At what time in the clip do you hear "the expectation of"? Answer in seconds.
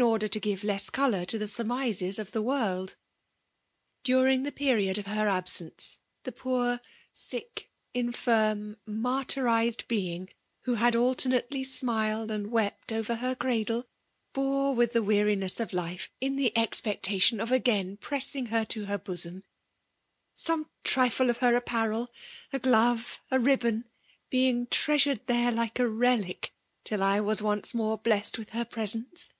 16.36-17.50